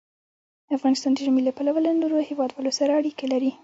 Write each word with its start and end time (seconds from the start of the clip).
افغانستان 0.75 1.11
د 1.13 1.17
ژمی 1.25 1.41
له 1.45 1.51
پلوه 1.57 1.79
له 1.85 1.91
نورو 2.01 2.27
هېوادونو 2.29 2.69
سره 2.79 2.91
اړیکې 2.99 3.25
لري. 3.33 3.51